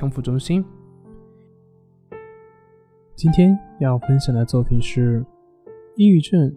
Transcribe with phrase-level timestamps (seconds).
[0.00, 0.64] 康复中心。
[3.14, 5.22] 今天要分享的作品是：
[5.94, 6.50] 抑郁症，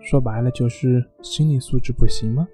[0.00, 2.48] 说白了就是心理素质不行吗？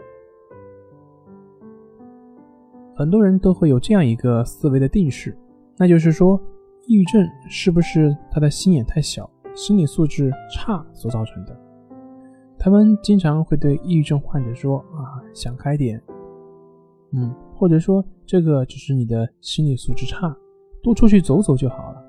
[2.97, 5.39] 很多人都会有这样一个思维的定式，
[5.77, 6.41] 那就是说，
[6.89, 11.57] 抑郁症是不是他的心眼太小，心理素质差所造成的？
[12.59, 16.03] 他们经常会对抑郁症患者说：“啊，想开点。”
[17.13, 17.35] 嗯。
[17.55, 20.37] 或者说，这个只是你的心理素质差，
[20.83, 22.05] 多出去走走就好了。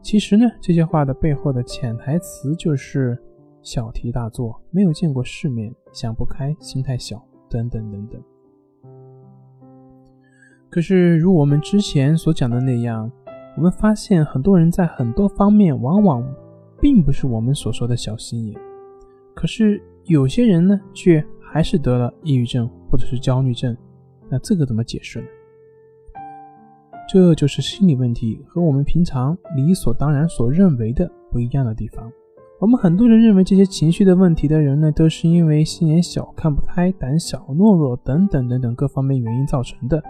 [0.00, 3.16] 其实呢，这些话的背后的潜台词就是
[3.60, 8.22] 小题大做，没有见过世面，想不开，心太小，等等等等。
[10.70, 13.12] 可是，如我们之前所讲的那样，
[13.58, 16.26] 我们发现很多人在很多方面往往
[16.80, 18.58] 并不是我们所说的小心眼，
[19.34, 23.76] 可是有些人呢，却还是得了抑郁症或者是焦虑症。
[24.32, 25.26] 那这个怎么解释呢？
[27.06, 32.10] 这就是心理问题和我们平常理所当然所认为的不一样的地方。
[32.58, 40.02] 我们很多人认为这些情绪的问题的人呢，都是因为心眼小、看不开、胆小、懦弱等等等等各方面原因造成的。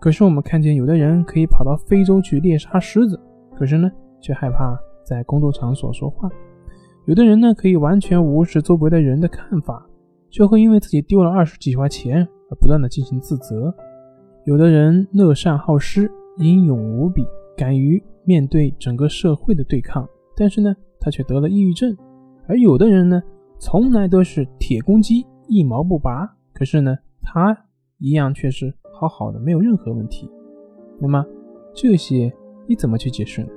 [0.00, 3.20] 可是我们看见有的人可以跑到非洲去猎杀狮子，
[3.54, 3.88] 可是呢，
[4.20, 6.28] 却害怕在工作场所说话；
[7.06, 9.86] 有的人呢，可以完全无视周围的人的看法，
[10.30, 12.26] 却会因为自己丢了二十几块钱。
[12.54, 13.74] 不断的进行自责，
[14.44, 17.24] 有的人乐善好施，英勇无比，
[17.56, 21.94] 敢于面对整个社会的对抗，但是呢，他却得了抑郁症；
[22.46, 23.22] 而有的人呢，
[23.58, 27.56] 从来都是铁公鸡，一毛不拔，可是呢，他
[27.98, 30.28] 一样却是好好的，没有任何问题。
[30.98, 31.24] 那么
[31.74, 32.32] 这些
[32.66, 33.48] 你怎么去解释呢？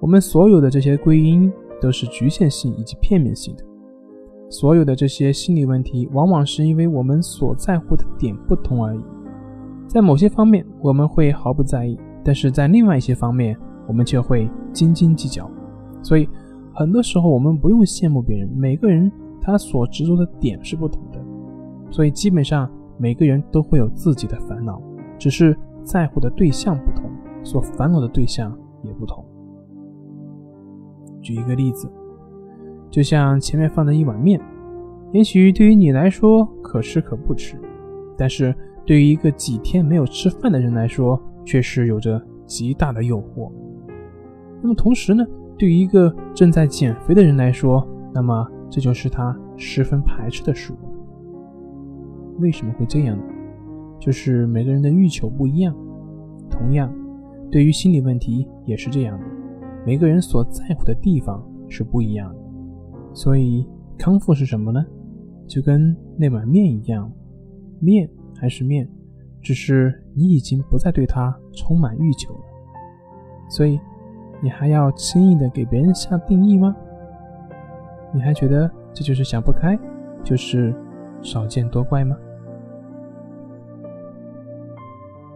[0.00, 3.64] 我们所有的这些归因都是局限性以及片面性的。
[4.52, 9.00] 所有的这些心理问题，往往是因为我们所在乎的点不同而已。
[9.88, 13.56] 在某些方面，我们会毫不在意；但是在另外一些方面，
[13.88, 15.50] 我们却会斤斤计较。
[16.02, 16.28] 所以，
[16.74, 19.10] 很多时候我们不用羡慕别人，每个人
[19.40, 21.18] 他所执着的点是不同的。
[21.90, 24.78] 所以，基本上每个人都会有自己的烦恼，
[25.18, 27.10] 只是在乎的对象不同，
[27.42, 29.24] 所烦恼的对象也不同。
[31.22, 31.90] 举一个例子。
[32.92, 34.38] 就像前面放的一碗面，
[35.12, 37.56] 也许对于你来说可吃可不吃，
[38.18, 38.54] 但是
[38.84, 43.50] 对于一个几天没有吃饭的人来说，却是有着极大的诱惑。
[44.60, 45.24] 那么同时呢，
[45.56, 47.82] 对于一个正在减肥的人来说，
[48.12, 50.76] 那么这就是他十分排斥的食物。
[52.40, 53.24] 为什么会这样呢？
[53.98, 55.74] 就是每个人的欲求不一样。
[56.50, 56.94] 同样，
[57.50, 59.24] 对于心理问题也是这样的，
[59.86, 62.41] 每个人所在乎的地方是不一样的。
[63.14, 63.66] 所以，
[63.98, 64.84] 康复是什么呢？
[65.46, 67.12] 就跟那碗面一样，
[67.78, 68.08] 面
[68.38, 68.88] 还是面，
[69.42, 72.40] 只是你已经不再对它充满欲求了。
[73.50, 73.78] 所以，
[74.42, 76.74] 你还要轻易的给别人下定义吗？
[78.14, 79.78] 你还觉得这就是想不开，
[80.24, 80.74] 就是
[81.20, 82.16] 少见多怪吗？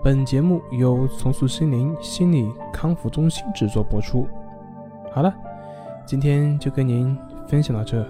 [0.03, 4.27] 本节目由重塑心灵心理康复中心制作播出。
[5.11, 5.35] 好了，
[6.07, 7.15] 今天就跟您。
[7.47, 8.05] 分享到这，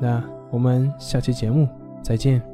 [0.00, 1.68] 那我们下期节目
[2.02, 2.51] 再见。